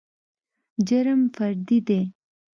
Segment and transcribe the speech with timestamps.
[0.87, 2.01] جرم فردي دى.